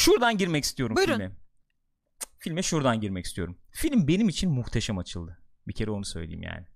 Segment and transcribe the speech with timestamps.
[0.00, 1.12] Şuradan girmek istiyorum Buyurun.
[1.12, 1.32] filme.
[2.38, 3.58] Filme şuradan girmek istiyorum.
[3.70, 5.38] Film benim için muhteşem açıldı.
[5.68, 6.66] Bir kere onu söyleyeyim yani.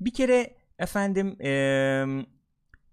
[0.00, 2.26] Bir kere efendim eee,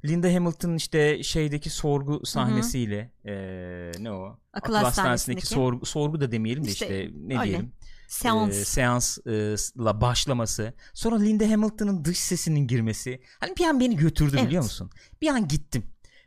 [0.05, 4.39] Linda Hamilton'ın işte şeydeki sorgu sahnesiyle eee, ne o?
[4.53, 5.45] Akıl hastanesindeki.
[5.47, 7.49] sorgu, sorgu da demeyelim de İşte işte, ne öyle.
[7.49, 7.71] diyelim?
[8.07, 8.52] Seans.
[8.57, 10.73] e, seansla başlaması.
[10.93, 13.21] Sonra Linda Hamilton'ın dış sesinin girmesi.
[13.39, 14.47] Hani bir an beni götürdü Evet.
[14.47, 14.89] biliyor musun?
[15.21, 15.83] Bir an gittim.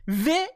[0.07, 0.47] Ve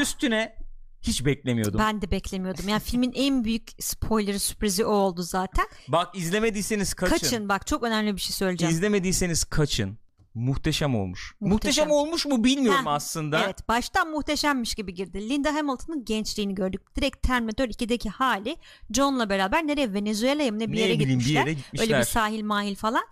[0.00, 0.59] üstüne
[1.02, 1.80] hiç beklemiyordum.
[1.80, 2.68] Ben de beklemiyordum.
[2.68, 5.66] Yani filmin en büyük spoilerı sürprizi o oldu zaten.
[5.88, 7.16] Bak izlemediyseniz kaçın.
[7.16, 8.74] Kaçın bak çok önemli bir şey söyleyeceğim.
[8.74, 9.98] İzlemediyseniz kaçın.
[10.34, 11.34] Muhteşem olmuş.
[11.40, 11.90] Muhteşem, Muhteşem.
[11.90, 13.44] olmuş mu bilmiyorum Heh, aslında.
[13.44, 15.28] Evet baştan muhteşemmiş gibi girdi.
[15.28, 16.96] Linda Hamilton'ın gençliğini gördük.
[16.96, 18.56] Direkt Terminator 2'deki hali
[18.90, 21.40] John'la beraber nereye Venezuela'ya mı ne bir Ne yere bileyim, bir gitmişler.
[21.40, 21.86] yere gitmişler.
[21.86, 23.02] Öyle bir sahil mahil falan.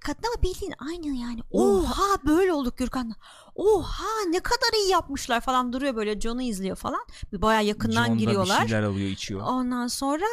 [0.00, 1.40] Kadın ama bildiğin aynı yani.
[1.50, 3.12] Oha böyle olduk Gürkan.
[3.54, 7.00] Oha ne kadar iyi yapmışlar falan duruyor böyle John'u izliyor falan.
[7.32, 8.62] Bir bayağı yakından John da giriyorlar.
[8.64, 9.40] bir şeyler alıyor içiyor.
[9.40, 10.24] Ondan sonra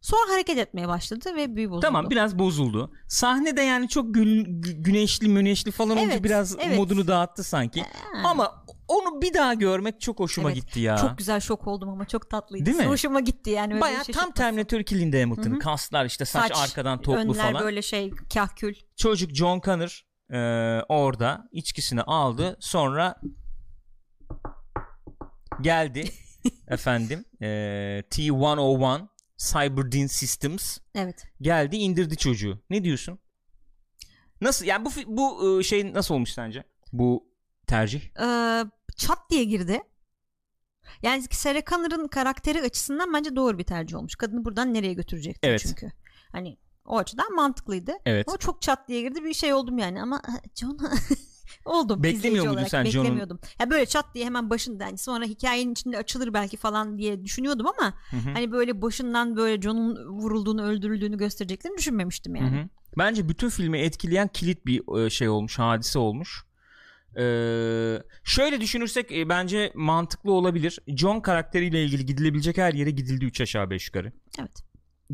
[0.00, 1.86] sonra hareket etmeye başladı ve büyü bozuldu.
[1.86, 2.92] Tamam biraz bozuldu.
[3.08, 6.78] Sahnede yani çok gül, gü- güneşli müneşli falan olunca Evet, biraz evet.
[6.78, 7.84] modunu dağıttı sanki.
[8.24, 10.96] Ama onu bir daha görmek çok hoşuma Evet, gitti ya.
[10.96, 12.66] Çok güzel şok oldum ama çok tatlıydı.
[12.66, 12.84] Değil mi?
[12.86, 13.72] Hoşuma gitti yani.
[13.72, 14.30] öyle Baya şey tam.
[14.32, 17.64] Terminator 2 Linda Hamilton'ın kaslar işte saç, arkadan toplu önler falan.
[17.64, 18.74] böyle şey kahkül.
[18.96, 20.38] Çocuk John Connor e,
[20.88, 23.20] orada içkisini aldı sonra
[25.60, 26.04] geldi
[26.68, 27.46] efendim e,
[28.10, 31.24] T101 Cyberdin Systems Evet.
[31.40, 32.58] geldi indirdi çocuğu.
[32.70, 33.18] Ne diyorsun?
[34.40, 36.64] Nasıl yani bu bu e, şey nasıl olmuş sence?
[36.92, 37.28] Bu
[37.66, 38.00] tercih?
[38.20, 38.64] Ee,
[38.96, 39.80] çat diye girdi.
[41.02, 44.16] Yani Sarah Connor'ın karakteri açısından bence doğru bir tercih olmuş.
[44.16, 45.60] Kadını buradan nereye götürecekti Evet.
[45.62, 45.92] çünkü.
[46.32, 47.92] Hani o açıdan mantıklıydı.
[48.06, 48.28] Evet.
[48.28, 50.22] Ama çok çat diye girdi bir şey oldum yani ama
[50.54, 50.78] John
[51.64, 52.02] oldum.
[52.02, 53.38] Beklemiyor muydun sen John'un- Beklemiyordum.
[53.60, 57.66] Ya böyle çat diye hemen başında yani sonra hikayenin içinde açılır belki falan diye düşünüyordum
[57.78, 58.30] ama Hı hı.
[58.32, 62.60] hani böyle başından böyle John'un vurulduğunu öldürüldüğünü göstereceklerini düşünmemiştim yani.
[62.60, 62.68] hı.
[62.98, 66.46] Bence bütün filmi etkileyen kilit bir e, şey olmuş, hadise olmuş.
[67.18, 70.78] Ee, şöyle düşünürsek e, bence mantıklı olabilir.
[70.88, 74.62] John karakteriyle ilgili gidilebilecek her yere gidildi 3 aşağı 5 yukarı Evet.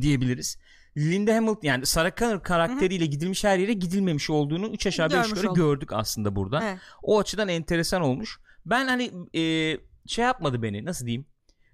[0.01, 0.59] diyebiliriz.
[0.97, 5.31] Linda Hamilton yani Sarah Connor karakteriyle gidilmiş her yere gidilmemiş olduğunu 3 aşağı 5 Görmüş
[5.31, 6.65] yukarı gördük aslında burada.
[6.65, 6.79] Evet.
[7.03, 8.41] O açıdan enteresan olmuş.
[8.67, 9.77] Ben hani e,
[10.07, 11.27] şey yapmadı beni nasıl diyeyim?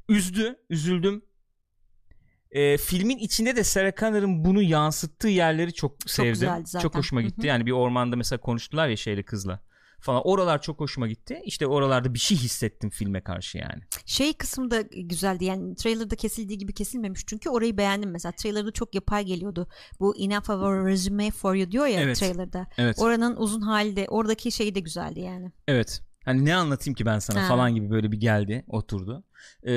[0.08, 1.24] Üzdü, üzüldüm.
[2.50, 6.32] E, filmin içinde de Sarah Connor'ın bunu yansıttığı yerleri çok sevdim.
[6.32, 6.82] güzeldi zaten.
[6.82, 7.42] Çok hoşuma gitti.
[7.42, 7.46] hı.
[7.46, 9.60] Yani bir ormanda mesela konuştular ya şeyle kızla
[10.00, 10.22] falan.
[10.24, 11.40] Oralar çok hoşuma gitti.
[11.44, 13.82] İşte oralarda bir şey hissettim filme karşı yani.
[14.06, 18.94] Şey kısmı da güzeldi yani trailerda kesildiği gibi kesilmemiş çünkü orayı beğendim mesela trailerda çok
[18.94, 19.68] yapay geliyordu
[20.00, 22.16] bu enough of a resume for you diyor ya Evet.
[22.16, 22.98] trailerda Evet.
[22.98, 26.02] oranın uzun hali de oradaki şey de güzeldi yani Evet.
[26.24, 27.48] Hani ne anlatayım ki ben sana Ha.
[27.48, 29.24] falan gibi böyle bir geldi, oturdu.
[29.66, 29.72] Ee,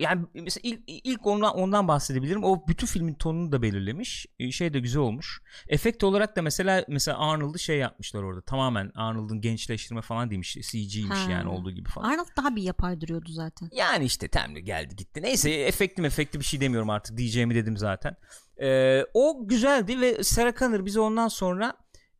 [0.00, 2.44] yani mesela ilk, ilk ondan ondan bahsedebilirim.
[2.44, 4.26] O bütün filmin tonunu da belirlemiş.
[4.38, 5.42] Ee, Şey de güzel olmuş.
[5.68, 8.40] Efekt olarak da mesela mesela Arnold'u şey yapmışlar orada.
[8.40, 10.56] Tamamen Arnold'un gençleştirme falan demiş.
[10.70, 11.30] CG'ymiş Ha.
[11.30, 12.10] yani olduğu gibi falan.
[12.10, 15.22] Arnold daha bir yapay duruyordu zaten Yani işte temli geldi gitti.
[15.22, 17.16] Neyse efekti efekti bir şey demiyorum artık.
[17.16, 18.16] Diyeceğimi dedim zaten.
[18.62, 21.74] Ee, o güzeldi ve Sarah Connor bize ondan sonra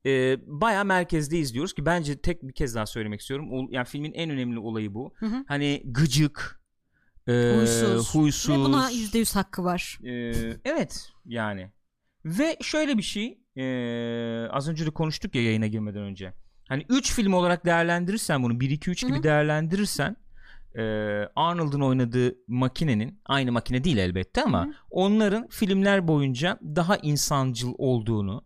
[0.06, 3.48] e, baya merkezde izliyoruz ki bence tek bir kez daha söylemek istiyorum.
[3.52, 5.14] O, yani filmin en önemli olayı bu.
[5.16, 5.44] Hı hı.
[5.48, 6.60] Hani gıcık,
[7.28, 8.14] e, huysuz.
[8.14, 8.50] huysuz.
[8.54, 10.12] ve buna yüzde yüz hakkı var e,
[10.64, 11.70] evet yani.
[12.24, 13.64] Ve şöyle bir şey e,
[14.50, 16.32] az önce de konuştuk ya yayına girmeden önce.
[16.68, 19.22] Hani 3 film olarak değerlendirirsen bunu 1-2-3 Hı gibi hı.
[19.22, 20.16] değerlendirirsen
[20.74, 20.82] e,
[21.36, 24.72] Arnold'un oynadığı makinenin aynı makine değil elbette ama Hı hı.
[24.90, 28.44] onların filmler boyunca daha insancıl olduğunu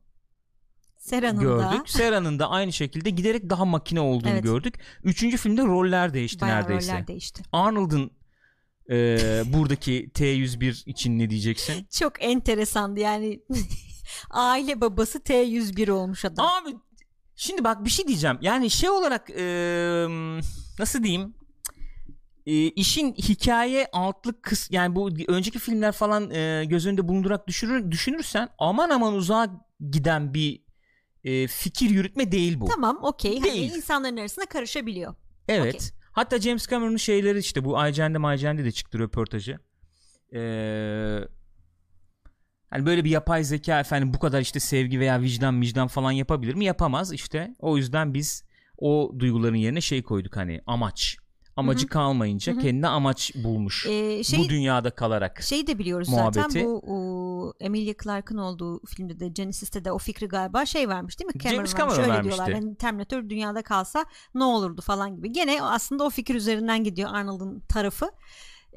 [0.96, 1.88] Sera'nın da gördük.
[1.90, 4.42] Sera'nın da aynı şekilde giderek daha makine olduğunu Evet.
[4.44, 4.74] gördük.
[5.04, 6.92] Üçüncü filmde roller değişti bayağı neredeyse.
[6.92, 8.10] roller değişti Arnold'un
[8.90, 11.86] e, buradaki T101 için ne diyeceksin?
[11.90, 13.40] çok enteresandı yani
[14.30, 16.76] aile babası T101 olmuş adam Abi
[17.36, 18.38] şimdi bak bir şey diyeceğim.
[18.40, 19.44] Yani şey olarak e,
[20.78, 21.34] nasıl diyeyim?
[22.46, 27.90] E, işin hikaye altlık kıs yani bu önceki filmler falan e, göz önünde bulundurarak düşünür,
[27.90, 30.62] düşünürsen aman aman uzağa giden bir
[31.24, 32.66] e, fikir yürütme değil bu.
[32.66, 35.14] tamam okey hani insanların arasında karışabiliyor
[35.48, 35.74] Evet.
[35.74, 35.88] Okey.
[36.18, 39.58] Hatta James Cameron'ın şeyleri işte bu Aycen'de Maycen'de de çıktı röportajı.
[40.34, 41.18] Ee,
[42.70, 46.54] hani böyle bir yapay zeka efendim bu kadar işte sevgi veya vicdan vicdan falan yapabilir
[46.54, 46.64] mi?
[46.64, 47.54] Yapamaz işte.
[47.58, 48.44] O yüzden biz
[48.78, 51.16] o duyguların yerine şey koyduk hani amaç.
[51.58, 51.90] Amacı Hı hı.
[51.90, 52.60] kalmayınca Hı hı.
[52.60, 53.86] kendine amaç bulmuş.
[53.86, 55.42] Ee, şey, bu dünyada kalarak.
[55.42, 56.40] Şey de biliyoruz muhabbeti.
[56.40, 61.20] zaten bu o, Emilia Clarke'ın olduğu filmde de Genesis'te de o fikri galiba şey vermiş
[61.20, 61.40] değil mi?
[61.40, 61.94] Cameron James vermiş.
[61.96, 62.36] Cameron Öyle vermişti.
[62.36, 62.54] diyorlar.
[62.54, 65.32] Hani Terminator dünyada kalsa ne olurdu falan gibi.
[65.32, 68.10] Gene aslında o fikir üzerinden gidiyor Arnold'un tarafı.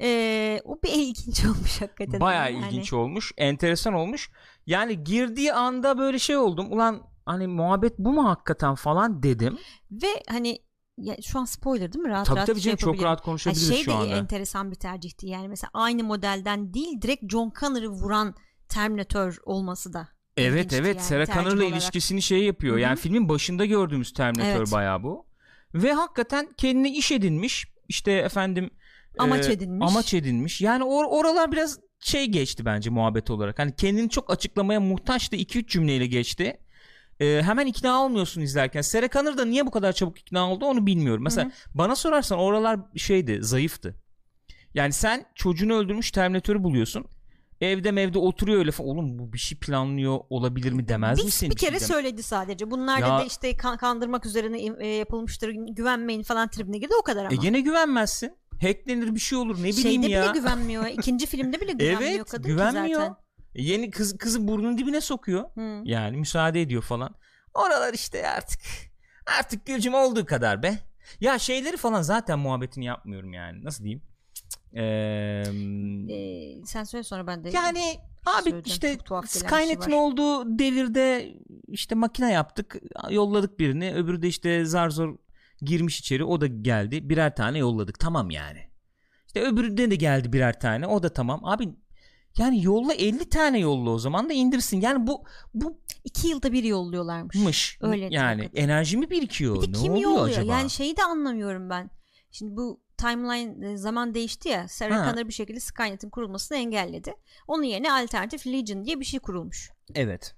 [0.00, 2.20] Ee, o bir ilginç olmuş hakikaten.
[2.20, 2.66] Bayağı yani.
[2.66, 3.32] ilginç olmuş.
[3.36, 4.30] Enteresan olmuş.
[4.66, 6.72] Yani girdiği anda böyle şey oldum.
[6.72, 9.58] Ulan hani muhabbet bu mu hakikaten falan dedim.
[9.90, 10.58] Ve hani
[10.98, 12.08] ya şu an spoiler değil mi?
[12.08, 14.16] Rahat tabii rahat tabii şey canım çok rahat Ha, konuşabiliriz şey şu de anda.
[14.16, 15.26] enteresan bir tercihti.
[15.26, 18.34] Yani mesela aynı modelden değil direkt John Connor'ı vuran
[18.68, 22.74] Terminator olması da Evet evet yani, Sarah Connor'la ilişkisini şey yapıyor.
[22.74, 22.82] Hı hı.
[22.82, 24.72] Yani filmin başında gördüğümüz Terminator Evet.
[24.72, 25.26] bayağı bu.
[25.74, 27.66] Ve hakikaten kendine iş edinmiş.
[27.88, 28.70] İşte efendim
[29.18, 29.90] Amaç e, edinmiş.
[29.90, 30.60] Amaç edinmiş.
[30.60, 33.58] Yani or- oralar biraz şey geçti bence muhabbet olarak.
[33.58, 35.36] Hani kendini çok açıklamaya muhtaçtı.
[35.36, 36.58] 2-3 cümleyle geçti.
[37.20, 38.80] E, hemen ikna olmuyorsun izlerken.
[38.80, 41.22] Sarah Connor da niye bu kadar çabuk ikna oldu onu bilmiyorum.
[41.22, 43.94] Mesela Hı bana sorarsan oralar şeydi zayıftı.
[44.74, 47.04] Yani sen çocuğunu öldürmüş Terminator'ı buluyorsun.
[47.60, 48.90] Evde mevde oturuyor öyle falan.
[48.90, 51.50] Oğlum bu bir şey planlıyor olabilir mi demez bir, misin?
[51.50, 52.70] bir kere şey söyledi sadece.
[52.70, 55.48] Bunlar Ya- dedi işte kan- kandırmak üzerine e, yapılmıştır.
[55.48, 57.32] Güvenmeyin falan tribine girdi o kadar ama.
[57.32, 58.36] E gene güvenmezsin.
[58.62, 60.22] Hacklenir bir şey olur ne bileyim Şeyde ya.
[60.32, 60.86] bile güvenmiyor.
[60.86, 63.00] İkinci filmde bile güvenmiyor evet kadın ki güvenmiyor.
[63.00, 63.16] zaten.
[63.54, 65.44] Yeni kız kızı burnunun dibine sokuyor.
[65.54, 65.80] Hı.
[65.84, 67.14] Yani müsaade ediyor falan.
[67.54, 68.60] Oralar işte artık
[69.38, 70.78] artık Gülcüm olduğu kadar be.
[71.20, 73.64] Ya şeyleri falan zaten muhabbetini yapmıyorum yani.
[73.64, 74.02] Nasıl diyeyim?
[74.74, 75.42] Eee,
[76.10, 77.94] Ee, sen söyle sonra ben de yani
[78.26, 79.96] abi işte şey Skynet'in var.
[79.96, 81.34] olduğu devirde
[81.68, 82.76] işte makine yaptık.
[83.10, 83.94] Yolladık birini.
[83.94, 85.18] Öbürü de işte zar zor
[85.60, 86.24] girmiş içeri.
[86.24, 87.08] O da geldi.
[87.08, 87.98] Birer tane yolladık.
[87.98, 88.58] Tamam yani.
[89.26, 90.86] İşte öbüründen de geldi birer tane.
[90.86, 91.44] O da tamam.
[91.44, 91.68] Abi
[92.38, 94.80] yani yolla 50 tane yolla o zaman da indirsin.
[94.80, 95.24] Yani bu
[95.54, 97.36] bu İki yılda bir yolluyorlarmış.
[97.36, 97.78] mış.
[97.80, 98.62] Öyle yani hakikaten.
[98.62, 99.62] enerji mi birikiyor?
[99.62, 100.28] Bir de ne kim oluyor yolluyor?
[100.28, 100.52] acaba?
[100.52, 101.90] Yani şeyi de anlamıyorum ben.
[102.30, 104.68] Şimdi bu timeline e, zaman değişti ya.
[104.68, 105.10] Sarah.
[105.10, 107.14] Connor bir şekilde Skynet'in kurulmasını engelledi.
[107.48, 109.70] Onun yerine alternatif Legion diye bir şey kurulmuş.
[109.94, 110.34] Evet.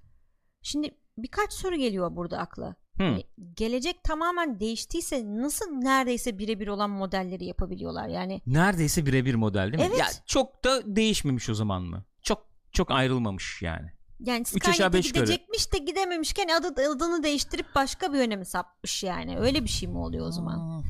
[0.61, 2.75] Şimdi birkaç soru geliyor burada akla.
[2.97, 3.23] Hani
[3.55, 8.07] gelecek tamamen değiştiyse nasıl neredeyse birebir olan modelleri yapabiliyorlar?
[8.07, 9.89] Yani Neredeyse birebir model değil mi?
[9.89, 9.99] Evet.
[9.99, 12.03] Ya çok da değişmemiş o zaman mı?
[12.21, 13.91] Çok çok ayrılmamış yani.
[14.19, 19.39] yani Skynet'e gidecekmiş de gidememişken adı, adını değiştirip başka bir yöne mi sapmış yani?
[19.39, 20.83] Öyle bir şey mi oluyor o zaman?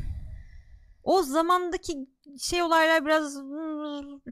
[1.03, 2.07] O zamandaki
[2.39, 3.37] şey olaylar biraz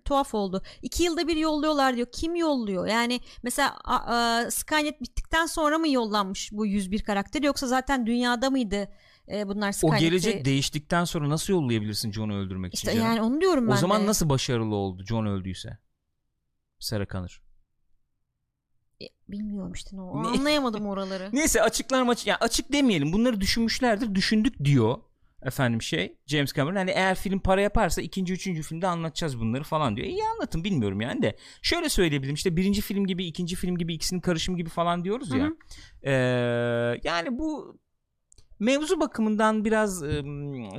[0.06, 0.62] tuhaf oldu.
[0.82, 2.08] İki yılda bir yolluyorlar diyor.
[2.12, 2.88] Kim yolluyor?
[2.88, 8.50] Yani mesela a, a, Skynet bittikten sonra mı yollanmış bu 101 karakter yoksa zaten dünyada
[8.50, 8.88] mıydı
[9.32, 10.00] e, bunlar O Skynet'i?
[10.06, 12.88] gelecek değiştikten sonra nasıl yollayabilirsin John'u öldürmek için?
[12.88, 14.06] İşte yani onu diyorum ben o zaman de.
[14.08, 15.78] nasıl başarılı oldu John öldüyse?
[16.80, 17.42] Sarah Connor.
[19.02, 20.24] E, Bilmiyorum işte ne o.
[20.24, 20.28] Ne?
[20.28, 21.30] Anlayamadım oraları.
[21.34, 23.14] Neyse açıklar maç yani açık demeyelim.
[23.14, 24.16] Bunları düşünmüşlerdir.
[24.16, 24.98] Düşündük diyor
[25.46, 29.96] efendim şey James Cameron hani eğer film para yaparsa ikinci üçüncü filmde anlatacağız bunları falan
[29.96, 30.08] diyor.
[30.08, 34.22] İyi anlatın bilmiyorum yani de şöyle söyleyebilirim işte birinci film gibi ikinci film gibi ikisinin
[34.22, 35.44] karışımı gibi falan diyoruz ya.
[35.44, 35.56] Hı hı.
[36.04, 37.80] Ee, yani bu
[38.60, 40.04] mevzu bakımından biraz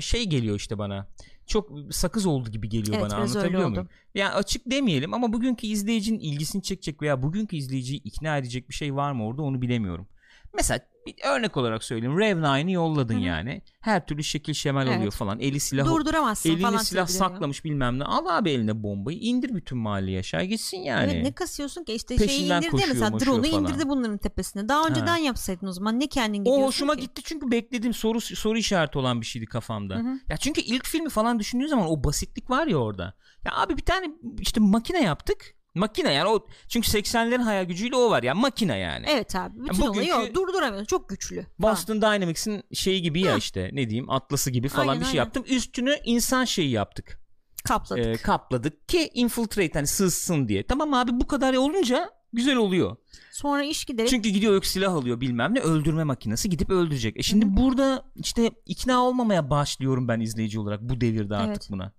[0.00, 1.08] şey geliyor işte bana.
[1.46, 3.88] Çok sakız oldu gibi geliyor Evet, bana anlatabiliyor muyum?
[4.14, 8.94] Yani açık demeyelim ama bugünkü izleyicinin ilgisini çekecek veya bugünkü izleyiciyi ikna edecek bir şey
[8.94, 10.08] var mı orada onu bilemiyorum.
[10.55, 12.18] Mesela bir örnek olarak söyleyeyim.
[12.18, 13.22] Rev 9'ı yolladın Hı hı.
[13.22, 13.62] yani.
[13.80, 14.98] Her türlü şekil şemal Evet.
[14.98, 15.40] oluyor falan.
[15.40, 16.78] Eli silah Durduramazsın elini falan.
[16.78, 18.04] silah saklamış bilmem ne.
[18.04, 21.12] Al abi eline bombayı indir bütün mahalleyi aşağı gitsin yani.
[21.12, 24.68] Evet, ne kasıyorsun ki işte şeyi Peşinden indirdi ya mesela koşuyor, drone'u indirdi bunların tepesine.
[24.68, 27.00] Daha önceden yapsaydın o zaman ne kendin gidiyorsun O hoşuma ki?
[27.00, 29.94] gitti çünkü beklediğim soru soru işareti olan bir şeydi kafamda.
[29.94, 30.18] Hı hı.
[30.28, 33.14] Ya çünkü ilk filmi falan düşündüğün zaman o basitlik var ya orada.
[33.44, 34.10] Ya abi bir tane
[34.40, 35.54] işte makine yaptık.
[35.74, 39.06] Makine yani o çünkü 80'lerin hayal gücüyle o var ya makine yani.
[39.08, 41.46] Evet abi bütün bugünkü- olayı o durduramıyorsun çok güçlü.
[41.58, 45.24] Boston Dynamics'in şeyi gibi ya işte ne diyeyim atlası gibi falan Aynen, bir şey aynen.
[45.24, 45.44] yaptım.
[45.48, 47.20] Üstünü insan şeyi yaptık.
[47.64, 48.06] kapladık.
[48.06, 50.66] Ee, kapladık ki infiltrate hani sızsın diye.
[50.66, 52.96] Tamam abi bu kadar olunca güzel oluyor.
[53.32, 57.16] Sonra iş giderek Çünkü gidiyor yok silah alıyor bilmem ne öldürme makinesi gidip öldürecek.
[57.16, 61.69] E şimdi burada işte ikna olmamaya başlıyorum ben izleyici olarak bu devirde artık Evet.
[61.70, 61.93] buna.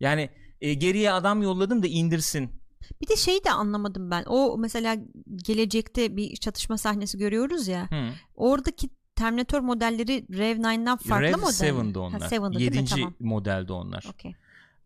[0.00, 0.30] Yani
[0.60, 2.50] e, geriye adam yolladım da indirsin.
[3.02, 4.24] Bir de şeyi de anlamadım ben.
[4.26, 4.96] O mesela
[5.36, 7.90] gelecekte bir çatışma sahnesi görüyoruz ya.
[7.90, 8.08] Hı.
[8.34, 11.52] Oradaki Terminator modelleri Rev 9'dan farklı Rev model.
[11.52, 12.60] 7'de Ha, onlar.
[12.60, 12.76] 7'de değil mi?
[12.76, 12.90] 7.
[12.90, 13.14] Tamam.
[13.20, 14.04] modelde onlar.
[14.12, 14.34] Okey.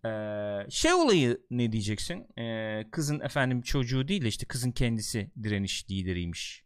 [0.05, 2.27] Ee, şey olayı ne diyeceksin?
[2.39, 6.65] Ee, kızın efendim çocuğu değil de işte kızın kendisi direniş lideriymiş.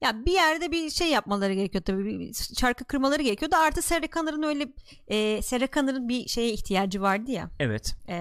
[0.00, 2.04] Ya bir yerde bir şey yapmaları gerekiyor tabii.
[2.18, 3.80] Bir çarkı kırmaları gerekiyor da artı
[4.12, 4.68] Connor'ın öyle
[5.08, 5.40] e,
[5.72, 7.50] Connor'ın bir şeye ihtiyacı vardı ya.
[7.60, 7.96] Evet.
[8.08, 8.14] E,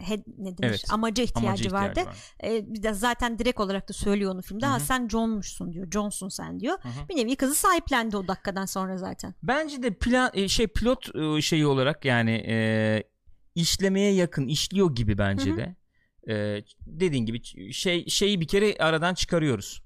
[0.00, 0.68] head, ne denir?
[0.68, 0.84] Evet.
[0.90, 2.08] Amaca ihtiyacı, Amacı ihtiyacı vardı.
[2.08, 2.16] var.
[2.50, 4.66] E, bir de zaten direkt olarak da söylüyor onu filmde.
[4.66, 5.90] Hı Ha sen John'muşsun diyor.
[5.90, 6.78] John'sun sen diyor.
[6.82, 7.08] Hı hı.
[7.08, 9.34] Bir nevi kızı sahiplendi o dakikadan sonra zaten.
[9.42, 13.02] Bence de plan e, şey pilot e, şeyi olarak yani e,
[13.54, 15.56] işlemeye yakın işliyor gibi bence Hı hı.
[15.56, 15.76] de.
[16.28, 19.83] E, dediğin gibi şey şeyi bir kere aradan çıkarıyoruz.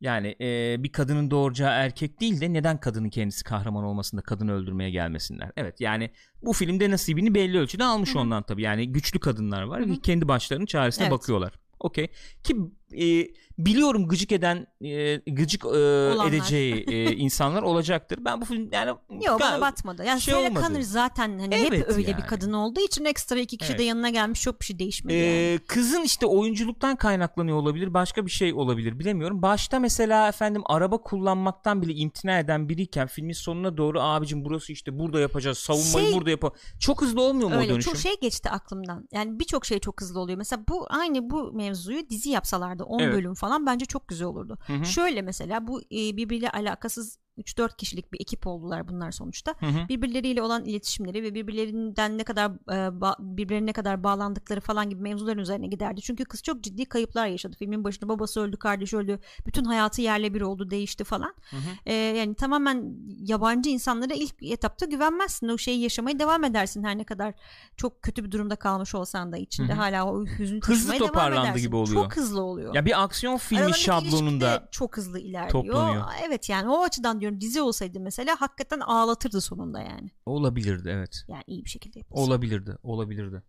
[0.00, 4.90] Yani e, bir kadının doğuracağı erkek değil de neden kadının kendisi kahraman olmasında kadını öldürmeye
[4.90, 5.50] gelmesinler.
[5.56, 6.10] Evet yani
[6.42, 8.22] bu filmde nasibini belli ölçüde almış Hı hı.
[8.22, 8.62] ondan tabii.
[8.62, 9.90] Yani güçlü kadınlar var Hı hı.
[9.90, 11.12] ve kendi başlarının çaresine Evet.
[11.12, 11.52] bakıyorlar.
[11.80, 12.08] Okey.
[12.42, 12.56] Ki
[12.92, 13.28] e,
[13.58, 18.18] biliyorum gıcık eden e, gıcık e, edeceği e, insanlar olacaktır.
[18.24, 18.88] Ben bu film yani
[19.26, 20.04] Yok bana batmadı.
[20.04, 20.54] Yani şey Sarah.
[20.66, 22.22] Connor zaten hani Evet hep öyle yani.
[22.22, 23.80] bir kadın olduğu için ekstra iki kişi Evet.
[23.80, 25.58] de yanına gelmiş çok bir şey değişmedi Ee, yani.
[25.58, 31.82] kızın işte oyunculuktan kaynaklanıyor olabilir başka bir şey olabilir bilemiyorum başta mesela efendim araba kullanmaktan
[31.82, 36.30] bile imtina eden biriyken filmin sonuna doğru abicim burası işte burada yapacağız savunmayı Şey- burada
[36.30, 39.08] yapalım çok hızlı olmuyor mu o Öyle dönüşüm çok şey geçti aklımdan.
[39.12, 40.38] Yani birçok şey çok hızlı oluyor.
[40.38, 43.14] Mesela bu aynı bu mevzuyu dizi yapsalardı 10 Evet.
[43.14, 44.58] bölüm falan bence çok güzel olurdu.
[44.66, 44.84] Hı hı.
[44.84, 49.54] Şöyle mesela bu e, birbiriyle alakasız 3-4 kişilik bir ekip oldular bunlar sonuçta.
[49.60, 49.88] Hı hı.
[49.88, 53.00] birbirleriyle olan iletişimleri ve birbirlerinden ne kadar e,
[53.36, 56.00] birbirlerine ne kadar bağlandıkları falan gibi mevzuların üzerine giderdi.
[56.00, 57.56] Çünkü kız çok ciddi kayıplar yaşadı.
[57.58, 59.18] Filmin başında babası öldü, kardeşi öldü.
[59.46, 61.34] Bütün hayatı yerle bir oldu, değişti falan.
[61.50, 61.60] Hı hı.
[61.86, 62.94] E, yani tamamen
[63.26, 65.48] yabancı insanlara ilk etapta güvenmezsin.
[65.48, 67.34] O şeyi yaşamaya devam edersin her ne kadar
[67.76, 69.80] çok kötü bir durumda kalmış olsan da içinde Hı hı.
[69.80, 72.02] hala o hüzün Hızlı toparlandı gibi oluyor.
[72.02, 72.74] Çok hızlı oluyor.
[72.74, 75.50] ya bir aksiyon filmi Aralarındaki şablonunda çok hızlı ilerliyor.
[75.50, 76.04] toplanıyor.
[76.26, 80.10] Evet yani o açıdan diyorum dizi olsaydı mesela hakikaten ağlatırdı sonunda yani.
[80.26, 81.24] olabilirdi evet.
[81.28, 82.22] Yani iyi bir şekilde yapılsa.
[82.22, 83.42] olabilirdi olabilirdi.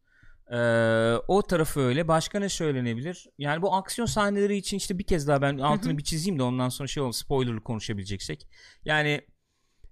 [0.51, 2.07] Ee, o tarafı öyle.
[2.07, 3.27] Başka ne söylenebilir?
[3.37, 6.69] Yani bu aksiyon sahneleri için işte bir kez daha ben altını bir çizeyim de ondan
[6.69, 8.47] sonra şey olur spoilerlı konuşabileceksek.
[8.85, 9.21] Yani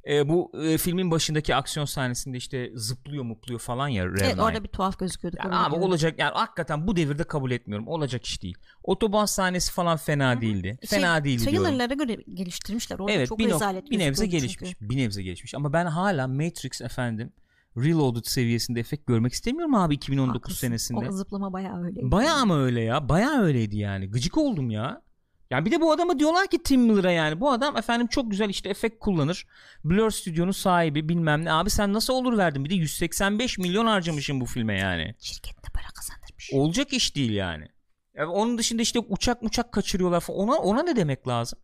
[0.09, 4.63] e, bu e, filmin başındaki aksiyon sahnesinde işte zıplıyor mupluyor falan ya Rev Evet orada
[4.63, 5.37] bir tuhaf gözüküyordu.
[5.43, 7.87] Yani abi olacak yani hakikaten bu devirde kabul etmiyorum.
[7.87, 8.57] Olacak iş değil.
[8.83, 10.79] Otoban sahnesi falan fena değildi.
[10.89, 11.67] Şey, Fena değildi diyorum.
[11.67, 12.99] Trailerlara göre geliştirmişler.
[12.99, 14.71] Orada Evet çok bir, rezalet bir nebze gelişmiş.
[14.79, 14.89] çünkü.
[14.89, 15.55] Bir nebze gelişmiş.
[15.55, 17.31] Ama ben hala Matrix efendim
[17.77, 20.59] Reloaded seviyesinde efekt görmek istemiyorum abi 2019 Haklısın.
[20.59, 21.09] senesinde.
[21.09, 22.11] O zıplama bayağı öyleydi.
[22.11, 23.09] Bayağı mı öyle ya?
[23.09, 24.09] Bayağı öyleydi yani.
[24.11, 25.01] Gıcık oldum ya.
[25.51, 28.49] Ya bir de bu adama diyorlar ki Tim Miller'a yani bu adam efendim çok güzel
[28.49, 29.47] işte efekt kullanır.
[29.83, 31.53] Blur Stüdyo'nun sahibi bilmem ne.
[31.53, 32.65] Abi sen nasıl olur verdin?
[32.65, 35.15] Bir de 185 milyon harcamışsın bu filme yani.
[35.19, 36.49] Şirket de para kazandırmış.
[36.53, 37.67] Olacak iş değil yani.
[38.13, 40.39] Ya onun dışında işte uçak uçak kaçırıyorlar falan.
[40.39, 41.59] Ona ona ne demek lazım?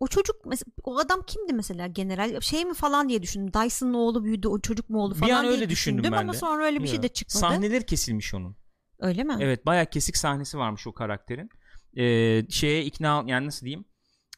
[0.00, 0.36] O çocuk
[0.84, 3.52] o adam kimdi mesela general şey mi falan diye düşündüm.
[3.54, 6.32] Dyson'ın oğlu büyüdü o çocuk mu oldu Bir falan an diye öyle düşündüm ben ama
[6.32, 6.36] de.
[6.36, 7.38] sonra öyle bir şey de çıkmadı.
[7.38, 8.56] Sahneleri kesilmiş onun.
[8.98, 9.36] Öyle mi?
[9.40, 11.50] Evet bayağı kesik sahnesi varmış o karakterin.
[11.98, 13.84] Ee, şeye ikna yani nasıl diyeyim?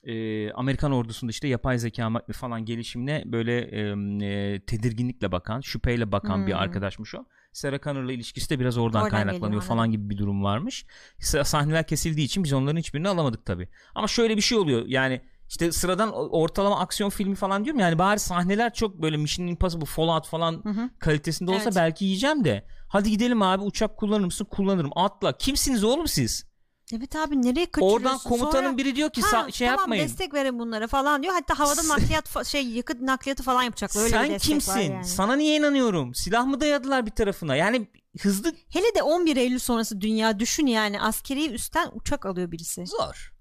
[0.04, 3.80] Ee, Amerikan ordusunda işte yapay zeka falan gelişimine böyle e,
[4.26, 6.46] e, tedirginlikle bakan, şüpheyle bakan Hmm.
[6.46, 7.24] bir arkadaşmış o.
[7.52, 10.86] Sarah Connor'la ilişkisi de biraz oradan, Oradan kaynaklanıyor falan gibi bir durum varmış.
[11.20, 13.68] Sa- Sahneler kesildiği için biz onların hiçbirini alamadık tabii.
[13.94, 14.86] Ama şöyle bir şey oluyor.
[14.86, 19.86] Yani işte sıradan ortalama aksiyon filmi falan diyorum yani bari sahneler çok böyle Mission Impossible
[19.86, 20.90] Fallout falan Hı hı.
[20.98, 21.76] kalitesinde olsa Evet.
[21.76, 22.66] belki yiyeceğim de.
[22.88, 24.44] Hadi gidelim abi uçak kullanır mısın?
[24.50, 24.90] Kullanırım.
[24.96, 25.38] Atla.
[25.38, 26.47] Kimsiniz oğlum siz?
[26.94, 27.96] Evet abi nereye kaçırıyorsun?
[28.04, 30.04] Oradan komutanın Sonra- biri diyor ki Ha, "Sa- şey tamam, yapmayın.
[30.04, 31.34] destek verin bunlara falan diyor.
[31.34, 34.02] Hatta havada nakliyat şey yakıt nakliyatı falan yapacaklar.
[34.02, 34.80] Öyle Sen kimsin?
[34.80, 35.04] yani.
[35.04, 36.14] Sana niye inanıyorum?
[36.14, 37.56] Silah mı dayadılar bir tarafına?
[37.56, 37.88] Yani
[38.20, 42.86] hızlı Hele de 11 Eylül sonrası dünya düşün yani askeri üstten uçak alıyor birisi.
[42.86, 43.32] zor.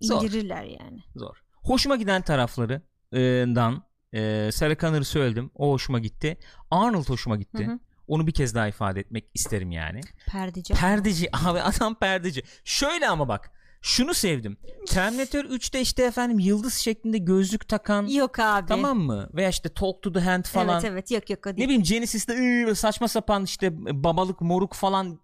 [0.00, 0.22] Zor.
[0.22, 1.02] İndirirler yani.
[1.16, 1.36] Zor.
[1.62, 5.50] Hoşuma giden taraflarından e, Sarah Connor'ı söyledim.
[5.54, 6.38] O hoşuma gitti.
[6.70, 7.66] Arnold hoşuma gitti.
[7.66, 7.78] Hı hı.
[8.08, 10.00] Onu bir kez daha ifade etmek isterim yani.
[10.26, 10.74] Perdeci.
[10.74, 12.42] Perdeci abi adam perdeci.
[12.64, 13.50] Şöyle ama bak
[13.82, 14.56] şunu sevdim.
[14.86, 18.66] Terminator 3'te işte efendim yıldız şeklinde gözlük takan Yok abi.
[18.68, 19.30] tamam mı?
[19.34, 20.80] Veya işte Talk to the Hand falan.
[20.80, 22.32] Evet evet yok yok o Ne bileyim Genesis'te
[22.66, 23.70] ıı, saçma sapan işte
[24.04, 25.20] babalık moruk falan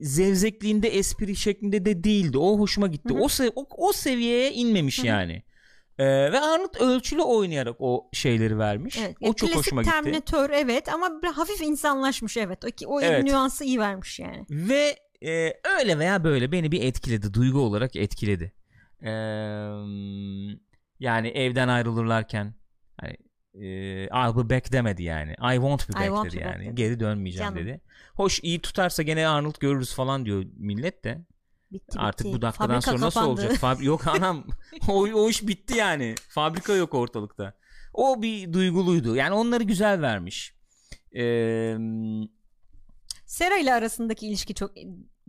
[0.00, 2.38] zevzekliğinde espri şeklinde de değildi.
[2.38, 3.14] O hoşuma gitti.
[3.14, 3.22] Hı hı.
[3.22, 5.06] O, se- o o seviyeye inmemiş Hı hı.
[5.06, 5.42] yani.
[5.98, 8.98] Ee, ve Arnold ölçülü oynayarak o şeyleri vermiş.
[8.98, 9.94] Evet, o çok hoşuma gitti.
[9.94, 12.64] Terminator evet ama bir hafif insanlaşmış evet.
[12.64, 13.24] O, o Evet.
[13.24, 14.46] nüansı iyi vermiş yani.
[14.50, 14.96] Ve
[15.26, 17.34] e, öyle veya böyle beni bir etkiledi.
[17.34, 18.52] Duygu olarak etkiledi.
[19.02, 19.10] Ee,
[21.00, 22.54] yani evden ayrılırlarken
[23.00, 23.16] hani
[23.54, 23.68] e,
[24.04, 25.30] I'll be back demedi yani.
[25.32, 26.66] I won't be I back won't dedi be back yani.
[26.66, 26.74] dedi.
[26.74, 27.66] Geri dönmeyeceğim Canım.
[27.66, 27.80] dedi.
[28.14, 31.24] Hoş iyi tutarsa gene Arnold görürüz falan diyor millet de.
[31.74, 32.36] Bitti, Artık bitti.
[32.36, 33.40] bu dakikadan Fabrika sonra nasıl kapandı.
[33.42, 33.52] olacak?
[33.60, 34.44] Fabri- yok anam
[34.88, 36.14] o, o iş bitti yani.
[36.28, 37.54] Fabrika yok ortalıkta.
[37.94, 39.16] O bir duyguluydu.
[39.16, 40.54] Yani onları güzel vermiş.
[41.16, 41.76] Ee,
[43.26, 44.70] Sera ile arasındaki ilişki çok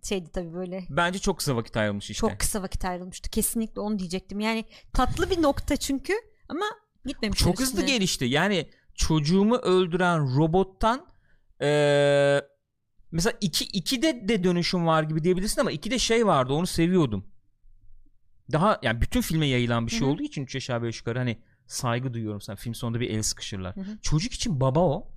[0.03, 0.83] şeydi tabii böyle.
[0.89, 2.19] bence çok kısa vakit ayrılmış işte.
[2.21, 3.29] Çok kısa vakit ayrılmıştı.
[3.29, 4.39] Kesinlikle onu diyecektim.
[4.39, 6.13] Yani tatlı bir nokta çünkü
[6.49, 6.65] ama
[7.05, 7.39] gitmemiş.
[7.39, 8.25] Çok hızlı gelişti.
[8.25, 11.05] Yani çocuğumu öldüren robottan
[11.61, 12.47] eee
[13.15, 17.25] mesela 2 iki, de de dönüşüm var gibi diyebilirsin ama 2'de şey vardı onu seviyordum.
[18.51, 20.09] Daha yani bütün filme yayılan bir şey Hı hı.
[20.09, 23.75] olduğu için 3 aşağı 5 yukarı hani saygı duyuyorum sen film sonunda bir el sıkışırlar.
[23.75, 23.97] Hı hı.
[24.01, 25.11] Çocuk için baba o.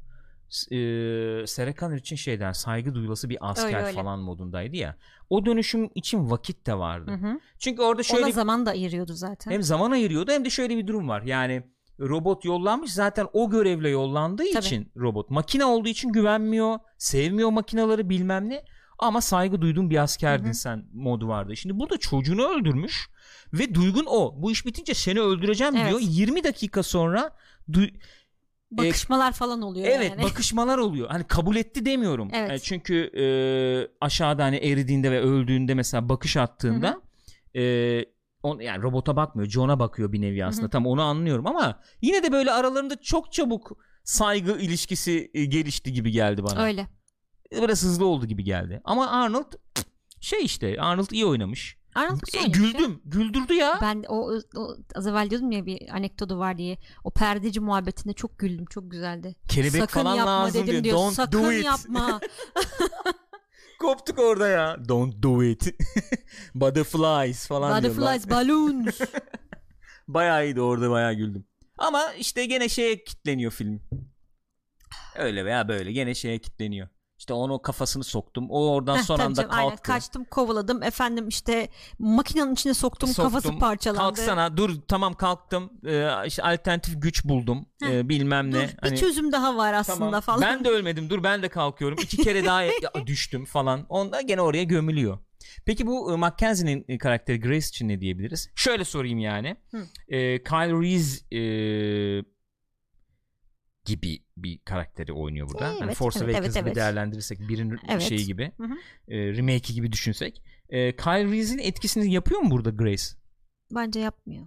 [0.49, 3.93] S- E, Sarah Connor için şeyden saygı duyulası bir asker Öyle, öyle.
[3.93, 4.97] falan modundaydı ya.
[5.31, 7.11] O dönüşüm için vakit de vardı.
[7.11, 7.41] Hı hı.
[7.59, 9.51] Çünkü orada şöyle Ona zaman da ayırıyordu zaten.
[9.51, 11.23] hem zaman ayırıyordu hem de şöyle bir durum var.
[11.23, 11.63] Yani
[12.01, 14.65] robot yollanmış zaten o görevle yollandığı Tabii.
[14.67, 18.65] için robot makine olduğu için güvenmiyor, sevmiyor makinaları bilmem ne.
[18.99, 20.55] Ama saygı duyduğun bir askerdin Hı hı.
[20.55, 21.57] sen modu vardı.
[21.57, 23.09] Şimdi burada çocuğunu öldürmüş
[23.53, 24.35] ve duygun o.
[24.43, 25.89] Bu iş bitince seni öldüreceğim Evet.
[25.89, 26.01] diyor.
[26.03, 27.31] 20 dakika sonra
[27.71, 27.95] du-
[28.71, 30.23] Bakışmalar falan oluyor Evet yani.
[30.31, 31.09] bakışmalar oluyor.
[31.09, 32.29] Hani kabul etti demiyorum.
[32.33, 32.51] Evet.
[32.51, 33.25] Yani çünkü e,
[34.01, 37.01] aşağıda hani eridiğinde ve öldüğünde mesela bakış attığında
[37.57, 37.63] e,
[38.49, 39.49] on, yani robota bakmıyor.
[39.51, 40.71] John'a bakıyor bir nevi aslında.
[40.71, 43.71] Tam onu anlıyorum ama yine de böyle aralarında çok çabuk
[44.05, 46.63] saygı ilişkisi e, gelişti gibi geldi bana.
[46.63, 46.87] Öyle.
[47.53, 48.81] Biraz hızlı oldu gibi geldi.
[48.85, 49.53] Ama Arnold
[50.21, 51.79] şey işte Arnold iyi oynamış.
[51.95, 52.63] Arnold E, oynamış ya.
[52.63, 53.01] güldüm.
[53.05, 53.79] Güldürdü ya.
[53.83, 56.79] Ben o, o az evvel diyordum ya bir anekdotu var diye.
[57.05, 58.65] O perdeci muhabbetinde çok güldüm.
[58.71, 59.35] Çok güzeldi.
[59.49, 60.85] Kelebek Sakın falan yapma lazım dedim diyor.
[60.85, 60.97] diyor.
[60.97, 61.65] Don't Sakın do it.
[61.65, 62.21] yapma.
[64.19, 64.77] Koptuk orada ya.
[64.89, 65.75] Don't do it.
[66.55, 67.77] Butterflies falan.
[67.77, 69.01] Butterflies, balloons.
[70.09, 71.45] Bayağı iyiydi orada bayağı güldüm.
[71.79, 73.83] Ama işte gene şeye kitleniyor film.
[75.17, 76.89] Öyle veya böyle gene şeye kitleniyor.
[77.19, 78.51] İşte onu kafasını soktum.
[78.51, 79.69] O oradan Heh, son anda canım, aynen.
[79.71, 79.83] kalktı.
[79.83, 83.59] Kaçtım kovaladım efendim işte makinenin içine soktum, kafası Soktum.
[83.61, 84.01] parçalandı.
[84.01, 85.71] Kalksana dur tamam kalktım.
[85.87, 87.67] Ee, işte alternatif güç buldum.
[87.83, 88.63] Heh, Ee, bilmem Dur ne.
[88.63, 90.41] bir Hani, çözüm daha var aslında tamam, falan.
[90.41, 91.99] Ben de ölmedim dur ben de kalkıyorum.
[92.03, 92.63] İki kere daha
[93.07, 93.87] düştüm falan.
[93.89, 95.19] Onda gene oraya gömülüyor.
[95.67, 98.51] Peki bu e, Mackenzie'nin e, karakteri Grace için ne diyebiliriz?
[98.55, 99.57] Şöyle sorayım yani.
[99.71, 99.87] Hı.
[100.09, 101.41] E, Kyle Reese e,
[103.89, 105.71] gibi bir karakteri oynuyor burada.
[105.71, 106.77] Evet, hani Force evet, Awakens evet, evet.
[106.77, 108.03] değerlendirirsek birinin Evet.
[108.03, 108.53] şeyi gibi.
[108.57, 108.75] Hı hı.
[109.09, 110.43] E, remake'i gibi düşünsek.
[110.69, 113.05] E, Kyle Reese'in etkisini yapıyor mu burada Grace?
[113.71, 114.47] Bence yapmıyor.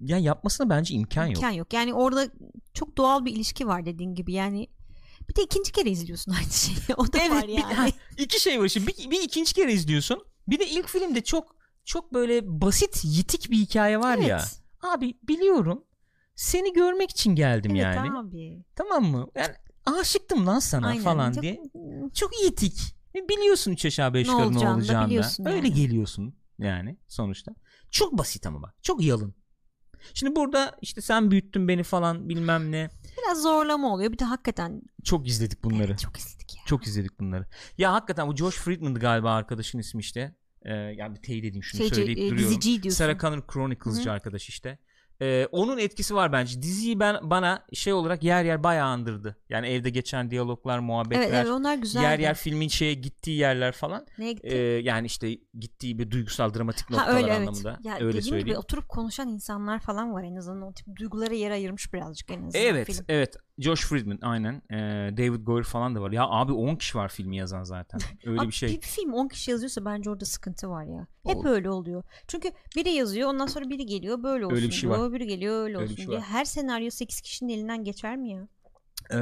[0.00, 1.36] Ya yapmasına bence imkan yok.
[1.36, 1.72] İmkan yok.
[1.72, 2.28] Yani orada
[2.74, 4.32] çok doğal bir ilişki var dediğin gibi.
[4.32, 4.68] Yani
[5.28, 6.76] bir de ikinci kere izliyorsun aynı şeyi.
[6.96, 7.74] O da var bir- yani.
[7.74, 7.86] ha,
[8.18, 8.86] iki şey var şimdi.
[8.86, 10.24] Bir, bir ikinci kere izliyorsun.
[10.48, 14.36] Bir de ilk filmde çok çok böyle basit yitik bir hikaye var ya.
[14.36, 14.60] Evet.
[14.82, 15.84] Abi biliyorum.
[16.36, 18.18] Seni görmek için geldim Evet yani.
[18.18, 18.64] abi.
[18.76, 19.28] Tamam mı?
[19.36, 19.54] Yani
[20.00, 21.02] aşıktım lan sana Aynen.
[21.02, 21.60] falan Çok- diye.
[22.14, 22.78] Çok yitik.
[23.14, 25.04] E, Biliyorsun 3 aşağı 5 Ne yukarı ne olacağını da olacağını.
[25.04, 25.08] da.
[25.08, 25.72] biliyorsun Öyle yani.
[25.72, 27.54] geliyorsun yani sonuçta.
[27.90, 28.74] Çok basit ama bak.
[28.82, 29.34] Çok yalın.
[30.14, 32.88] Şimdi burada işte sen büyüttün beni falan bilmem ne.
[33.18, 34.12] Biraz zorlama oluyor.
[34.12, 35.84] Bir de hakikaten Çok izledik bunları.
[35.84, 36.62] Evet, çok izledik ya.
[36.66, 37.46] Çok izledik bunları.
[37.78, 40.34] Ya hakikaten bu Josh Friedman'dı galiba arkadaşın ismi işte.
[40.62, 42.90] Ee, yani bir teyit edeyim şunu Şeyci, söyleyip e, duruyorum.
[42.90, 44.78] Sarah Connor Chronicles'cı arkadaş işte.
[45.22, 46.62] Ee, onun etkisi var bence.
[46.62, 49.36] Diziyi ben bana şey olarak yer yer bayağı andırdı.
[49.48, 51.22] Yani evde geçen diyaloglar, muhabbetler.
[51.22, 52.02] Evet, evet onlar güzel.
[52.02, 54.06] yer yer filmin şeye gittiği yerler falan.
[54.18, 54.48] Neye gitti?
[54.48, 57.40] Ee, yani işte gittiği bir duygusal dramatik ha noktalar öyle evet.
[57.40, 57.78] anlamında.
[57.82, 58.46] Ya öyle söyleyeyim.
[58.46, 60.68] gibi oturup konuşan insanlar falan var en azından.
[60.68, 63.04] O tip duygulara yer ayırmış birazcık en azından Evet, film.
[63.08, 63.36] evet.
[63.58, 64.62] Josh Friedman aynen.
[64.70, 64.76] Ee,
[65.16, 66.12] David Goyer falan da var.
[66.12, 68.00] Ya abi 10 kişi var filmi yazan zaten.
[68.26, 68.68] Öyle Abi bir şey.
[68.68, 71.06] Bir film 10 kişi yazıyorsa bence orada sıkıntı var ya.
[71.26, 72.02] Hep Ol- öyle oluyor.
[72.28, 74.98] Çünkü biri yazıyor ondan sonra biri geliyor böyle olsun Öyle bir şey diyor.
[75.00, 75.12] var.
[75.12, 76.20] Biri geliyor öyle Öyle olsun şey var.
[76.20, 78.48] Her senaryo 8 kişinin elinden geçer mi ya?
[79.10, 79.16] Ee,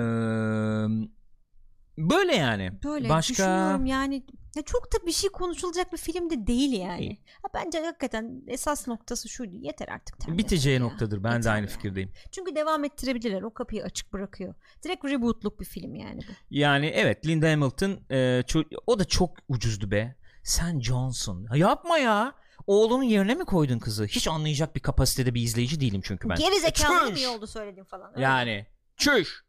[1.99, 2.71] böyle yani.
[2.85, 4.27] Böyle Başka düşünüyorum yani.
[4.57, 7.19] Ya çok da bir şey konuşulacak bir film de değil yani.
[7.43, 9.55] Ha, bence hakikaten esas noktası şuydu.
[9.57, 10.19] Yeter artık.
[10.21, 10.81] Terminator biteceği ya.
[10.83, 11.25] noktadır.
[11.25, 11.71] Ben de Yeter aynı ya.
[11.73, 12.13] fikirdeyim.
[12.33, 13.43] Çünkü devam ettirebilirler.
[13.43, 14.55] O kapıyı açık bırakıyor.
[14.85, 16.33] Direkt rebootluk bir film yani bu.
[16.51, 20.17] Yani evet Linda Hamilton e, ço- o da çok ucuzdu be.
[20.43, 21.47] Sen Johnson.
[21.53, 22.35] Ya yapma ya.
[22.67, 24.05] Oğlunun yerine mi koydun kızı?
[24.07, 26.37] Hiç anlayacak bir kapasitede bir izleyici değilim çünkü ben.
[26.37, 27.19] Geri zekalı E, çüş!
[27.25, 28.11] iyi oldu söylediğim falan.
[28.15, 28.23] Öyle.
[28.23, 29.44] Yani çüş.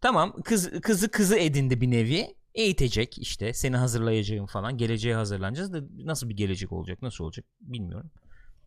[0.00, 2.38] Tamam kız kızı kızı edindi bir nevi.
[2.54, 4.78] Eğitecek işte seni hazırlayacağım falan.
[4.78, 8.10] Geleceğe hazırlanacağız da nasıl bir gelecek olacak nasıl olacak bilmiyorum.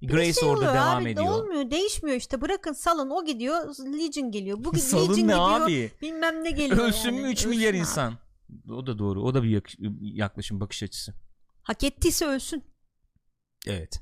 [0.01, 1.27] Grace şey orada devam abi, ediyor.
[1.27, 4.57] Olmuyor değişmiyor işte bırakın salın o gidiyor Legion geliyor.
[4.63, 5.91] Bu Salın Legion ne gidiyor abi?
[6.01, 6.77] bilmem ne geliyor.
[6.87, 7.21] Ölsün yani.
[7.21, 7.77] mü 3 Ölsün milyar abi.
[7.77, 8.17] insan?
[8.69, 9.23] O da doğru.
[9.23, 11.13] O da bir yak- yaklaşım bakış açısı.
[11.63, 12.63] Hak ettiyse ölsün.
[13.67, 14.01] Evet.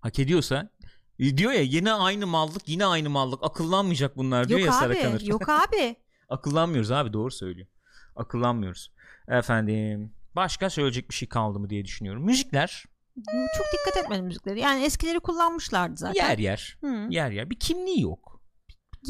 [0.00, 0.70] Hak ediyorsa
[1.18, 5.48] diyor ya yine aynı mallık yine aynı mallık akıllanmayacak bunlar diyor Yok ya abi yok
[5.48, 5.96] abi.
[6.28, 7.68] Akıllanmıyoruz abi doğru söylüyor.
[8.16, 8.92] Akıllanmıyoruz.
[9.28, 12.24] Efendim başka söyleyecek bir şey kaldı mı diye düşünüyorum.
[12.24, 12.84] Müzikler
[13.56, 14.60] Çok dikkat etmedim müzikleri.
[14.60, 16.28] Yani eskileri kullanmışlardı zaten.
[16.28, 17.06] yer yer Hı.
[17.10, 18.37] yer yer bir kimliği yok.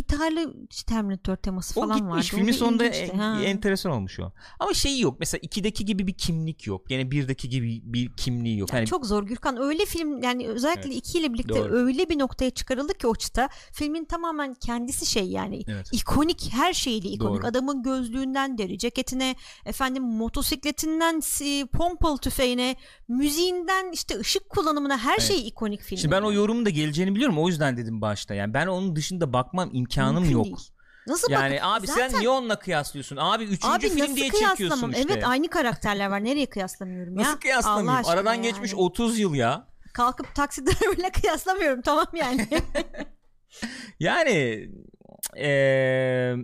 [0.03, 0.55] Gitarlı
[0.87, 2.25] Terminator teması O falan gitmiş vardı.
[2.27, 3.11] O filmin bir sonunda ilginçti.
[3.15, 3.41] en- Ha.
[3.43, 4.33] enteresan olmuş o.
[4.61, 6.91] Ama şeyi yok mesela 2'deki gibi bir kimlik yok.
[6.91, 8.69] Yine 1'deki gibi bir kimliği yok.
[8.73, 10.97] Yani Hani çok zor Gürkan öyle film yani özellikle Evet.
[10.97, 11.75] iki ile birlikte Doğru.
[11.75, 15.89] öyle bir noktaya çıkarıldı ki o çıta filmin tamamen kendisi şey yani Evet.
[15.93, 17.47] ikonik her şeyle ikonik Doğru.
[17.51, 22.77] adamın gözlüğünden deri ceketine efendim motosikletinden si- pompalı tüfeğine
[23.09, 25.23] müziğinden işte ışık kullanımına her Evet.
[25.29, 25.99] şey ikonik film.
[25.99, 28.35] Şimdi ben o yorumun da geleceğini biliyorum o yüzden dedim başta.
[28.35, 30.45] Yani ben onun dışında bakmam imkanım Mümkün yok.
[30.45, 30.57] değil.
[31.07, 33.17] Nasıl Yani bak- abi Zaten- sen niye onunla kıyaslıyorsun?
[33.21, 35.07] Abi üçüncü Abi film nasıl diye çekiyorsun işte.
[35.13, 36.25] Evet aynı karakterler var.
[36.25, 37.23] Nereye kıyaslamıyorum ya?
[37.25, 38.43] Nasıl aşkına Aradan yani.
[38.43, 39.69] geçmiş 30 yıl ya.
[39.95, 42.49] Kalkıp taksi driver'la kıyaslamıyorum tamam yani.
[44.01, 44.69] Yani
[45.37, 46.37] eee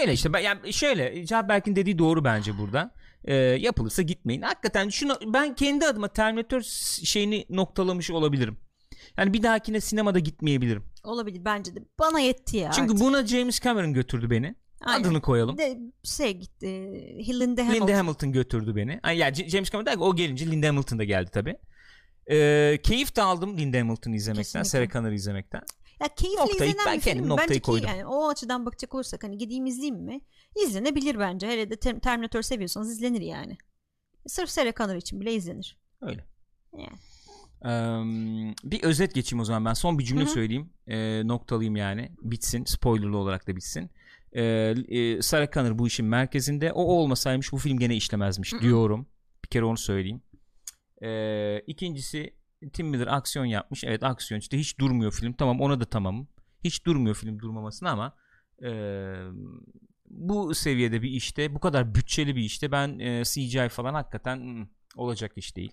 [0.00, 2.94] öyle işte ben yani şöyle Cevap Berk'in dediği doğru bence burada.
[3.26, 4.42] Eee, yapılırsa gitmeyin.
[4.42, 6.60] Hakikaten şunu ben kendi adıma Terminator
[7.04, 8.58] şeyini noktalamış olabilirim.
[9.16, 10.84] Yani bir dahakine sinemada gitmeyebilirim.
[11.04, 11.80] Olabilir bence de.
[11.98, 12.70] Bana yetti ya.
[12.72, 13.06] Çünkü artık.
[13.06, 14.54] buna James Cameron götürdü beni.
[14.80, 15.04] Aynen.
[15.04, 15.58] Adını koyalım.
[15.58, 16.66] de şey gitti.
[17.40, 17.86] Linda Hamilton.
[17.88, 19.00] Linda Hamilton götürdü beni.
[19.02, 21.56] Ay, ya C- James Cameron der o gelince Linda Hamilton da geldi tabi.
[22.82, 24.68] keyif de aldım Linda Hamilton'ı izlemekten, Kesinlikle.
[24.68, 25.62] Sarah Connor'ı izlemekten.
[26.00, 27.28] Ya keyifli Noktayı- izlenen ben bir film.
[27.28, 27.86] noktayı Bence koydum.
[27.88, 30.20] Ki, yani o açıdan bakacak olursak hani gideyim izleyeyim mi?
[30.66, 31.46] İzlenebilir bence.
[31.46, 33.56] Hele de Ter- Terminator seviyorsanız izlenir yani.
[34.26, 35.78] Sırf Sarah Connor için bile izlenir.
[36.00, 36.24] Öyle.
[36.78, 36.98] Yani.
[38.64, 39.72] Bir özet geçeyim o zaman ben.
[39.74, 40.30] Son bir cümle Hı hı.
[40.30, 40.70] söyleyeyim.
[40.86, 42.10] Eee, noktalayayım yani.
[42.22, 42.64] Bitsin.
[42.64, 43.90] Spoilerlı olarak da bitsin.
[44.34, 46.72] Eee, e, Sarah Connor bu işin merkezinde.
[46.72, 48.60] O olmasaymış bu film gene işlemezmiş Hı hı.
[48.60, 49.06] diyorum.
[49.44, 50.22] Bir kere onu söyleyeyim.
[51.02, 52.34] Eee ikincisi
[52.72, 53.84] Tim Miller aksiyon yapmış.
[53.84, 55.32] Evet aksiyon işte hiç durmuyor film.
[55.32, 56.28] Tamam ona da tamamım.
[56.64, 58.16] Hiç durmuyor film durmamasına ama
[58.62, 59.16] eee,
[60.10, 64.66] bu seviyede bir işte bu kadar bütçeli bir işte ben eee, CGI falan hakikaten hmm,
[64.96, 65.72] olacak iş değil.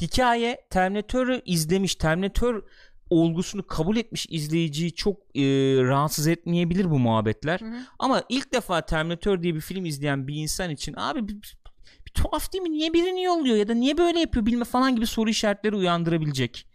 [0.00, 2.62] Hikaye Terminator'ı izlemiş Terminator
[3.10, 5.44] olgusunu kabul etmiş izleyiciyi çok eee,
[5.82, 7.60] rahatsız etmeyebilir bu muhabbetler.
[7.60, 7.76] Hı hı.
[7.98, 11.56] Ama ilk defa Terminator diye bir film izleyen bir insan için abi bir, bir-
[12.06, 12.70] bir tuhaf değil mi?
[12.72, 16.66] Niye birini yolluyor ya da niye böyle yapıyor bilme falan gibi soru işaretleri uyandırabilecek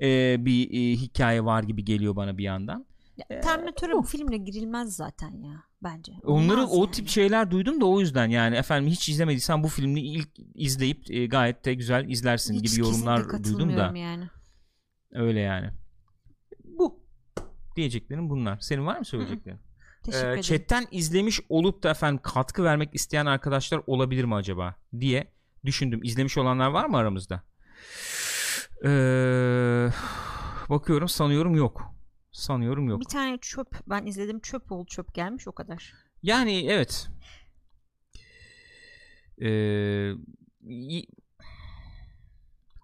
[0.00, 2.86] eee, bir eee, hikaye var gibi geliyor bana bir yandan.
[3.16, 6.12] Ya, Terminator'a bu filmle girilmez zaten ya bence.
[6.24, 6.90] Onları Olmaz o yani.
[6.90, 11.26] tip şeyler duydum da o yüzden yani efendim hiç izlemediysen bu filmi ilk izleyip e,
[11.26, 14.28] gayet de güzel izlersin Hiç gibi yorumlar duydum da yani.
[15.12, 15.70] öyle yani.
[16.64, 17.04] Bu
[17.76, 18.58] diyeceklerim bunlar.
[18.60, 19.60] Senin var mı söyleyeceklerin?
[20.12, 25.32] Ee, chatten izlemiş olup da efendim katkı vermek isteyen arkadaşlar olabilir mi acaba diye
[25.64, 26.00] düşündüm.
[26.02, 27.42] İzlemiş olanlar var mı aramızda?
[28.84, 29.88] Ee,
[30.70, 31.94] bakıyorum sanıyorum yok.
[32.38, 33.00] Sanıyorum yok.
[33.00, 35.92] Bir tane çöp ben izledim çöp oldu çöp gelmiş o kadar.
[36.22, 37.08] Yani evet.
[39.42, 40.12] Ee,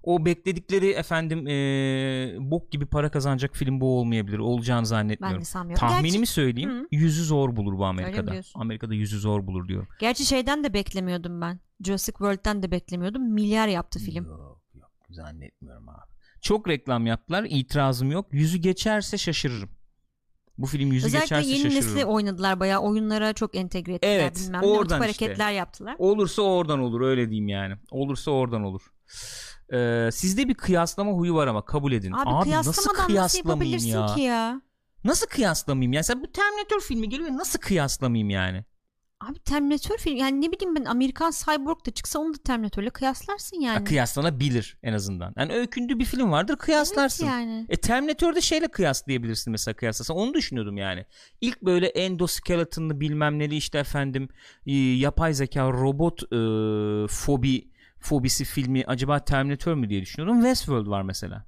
[0.03, 4.39] o bekledikleri efendim ee, bok gibi para kazanacak film bu olmayabilir.
[4.39, 5.41] Olacağını Ben zannetmiyorum.
[5.41, 5.89] de sanmıyorum.
[5.89, 6.71] Tahminimi Gerçi, söyleyeyim.
[6.71, 6.87] Hı.
[6.91, 8.41] Yüzü zor bulur bu Amerika'da.
[8.55, 9.87] Amerika'da yüzü zor bulur diyor.
[10.01, 11.61] gerçi şeyden de beklemiyordum ben.
[11.85, 13.33] Jurassic World'den de beklemiyordum.
[13.33, 14.25] Milyar yaptı film.
[14.25, 16.14] Yok yok zannetmiyorum abi.
[16.45, 17.47] Çok reklam yaptılar.
[17.49, 18.27] itirazım yok.
[18.33, 19.71] Yüzü geçerse şaşırırım.
[20.59, 21.95] Bu film yüzü Özellikle geçerse yeni şaşırırım.
[21.95, 24.67] nesli oynadılar bayağı oyunlara çok entegre ettiler Evet, bilmem ne.
[24.67, 25.25] Oradan tip işte.
[25.25, 25.97] hareketler yaptılar.
[25.99, 27.75] Olursa oradan olur öyle diyeyim yani.
[27.91, 28.83] Olursa oradan olur.
[29.73, 32.13] Ee, sizde bir kıyaslama huyu var ama kabul edin.
[32.13, 34.15] Abi, Abi, nasıl nasıl kıyaslamayayım yapabilirsin ya?
[34.15, 34.61] ki ya?
[35.05, 36.03] Nasıl kıyaslamayayım ya?
[36.03, 38.65] Sen bu Terminator filmi geliyor nasıl kıyaslamayayım yani?
[39.31, 43.61] Abi Terminator film yani ne bileyim ben Amerikan Cyborg da çıksa onu da Terminator'la kıyaslarsın
[43.61, 43.75] yani.
[43.75, 45.35] Ya, kıyaslanabilir en azından.
[45.37, 47.25] Yani öykündü bir film vardır kıyaslarsın.
[47.25, 47.67] Evet yani.
[47.69, 50.17] E Terminator'da şeyle kıyaslayabilirsin mesela kıyaslasan.
[50.17, 51.05] Onu düşünüyordum yani.
[51.41, 54.29] İlk böyle endoskeletonlu bilmem neli işte efendim
[54.67, 56.37] e, yapay zeka robot e,
[57.09, 60.43] fobi fobisi filmi acaba Terminator mü diye düşünüyordum.
[60.43, 61.47] Westworld var mesela.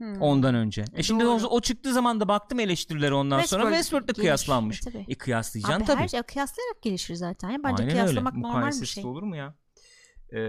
[0.00, 0.20] Hmm.
[0.20, 0.84] Ondan önce.
[0.94, 1.46] E şimdi o, Doğru.
[1.46, 4.80] o çıktığı zaman da baktım eleştirilere ondan sonra Westworld Westworld'da gelişir, kıyaslanmış.
[4.86, 5.04] e, tabii.
[5.08, 6.00] E kıyaslayacaksın Abi tabii.
[6.02, 7.50] her şey kıyaslayarak gelişir zaten.
[7.50, 7.58] Ya.
[7.64, 8.42] Bence Aynen kıyaslamak öyle.
[8.42, 9.04] normal bir şey.
[9.04, 9.54] olur mu ya?
[10.32, 10.40] Ee,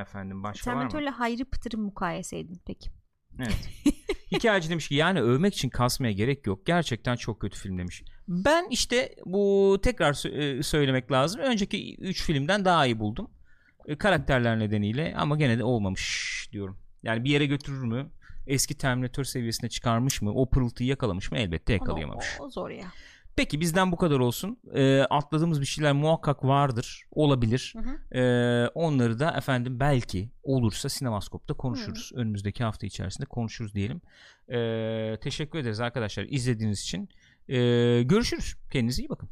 [0.00, 0.80] efendim başka var mı?
[0.80, 2.90] Terminator'la Hayri Pıtır'ı mukayese edin peki.
[3.38, 3.68] Evet.
[4.32, 6.66] Hikayeci demiş ki yani övmek için kasmaya gerek yok.
[6.66, 8.02] Gerçekten çok kötü film demiş.
[8.28, 11.40] Ben işte bu tekrar e, söylemek lazım.
[11.40, 13.30] Önceki 3 filmden daha iyi buldum.
[13.86, 16.78] E, karakterler nedeniyle ama gene de olmamış diyorum.
[17.02, 18.10] Yani bir yere götürür mü?
[18.46, 20.32] Eski Terminator seviyesine çıkarmış mı?
[20.34, 21.38] O pırıltıyı yakalamış mı?
[21.38, 22.26] Elbette Ama yakalayamamış.
[22.40, 22.86] O, o zor ya.
[23.36, 24.58] Peki bizden bu kadar olsun.
[24.74, 27.02] E, atladığımız bir şeyler muhakkak vardır.
[27.10, 27.74] Olabilir.
[27.76, 28.18] Hı hı.
[28.18, 32.12] Ee, onları da efendim belki olursa Sinemaskop'ta konuşuruz.
[32.14, 34.00] Önümüzdeki hafta içerisinde konuşuruz diyelim.
[34.48, 37.08] Ee, teşekkür ederiz arkadaşlar izlediğiniz için.
[37.48, 38.54] Ee, görüşürüz.
[38.72, 39.28] Kendinize iyi bakın.